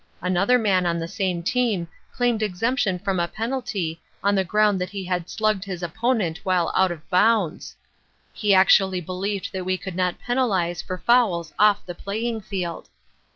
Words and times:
Another 0.23 0.57
man 0.57 0.87
on 0.87 0.97
the 0.97 1.07
same 1.07 1.43
team 1.43 1.87
claimed 2.11 2.41
exemption 2.41 2.97
from 2.97 3.19
a 3.19 3.27
penalty 3.27 4.01
on 4.23 4.33
the 4.33 4.43
ground 4.43 4.81
that 4.81 4.89
he 4.89 5.03
had 5.05 5.29
slugged 5.29 5.63
his 5.63 5.83
opponent 5.83 6.39
while 6.41 6.73
out 6.75 6.91
of 6.91 7.07
bounds. 7.11 7.75
He 8.33 8.51
actually 8.51 9.01
believed 9.01 9.53
that 9.53 9.63
we 9.63 9.77
could 9.77 9.95
not 9.95 10.17
penalize 10.19 10.81
for 10.81 10.97
fouls 10.97 11.53
off 11.59 11.85
the 11.85 11.93
playing 11.93 12.41
field. 12.41 12.89